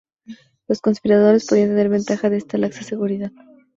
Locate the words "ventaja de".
1.87-2.37